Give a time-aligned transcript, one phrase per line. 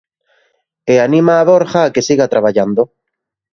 [0.93, 2.81] E anima a Borja a que siga traballando.